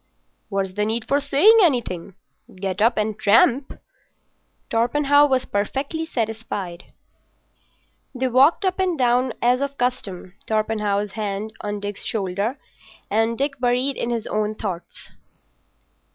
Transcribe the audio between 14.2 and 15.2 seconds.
own thoughts.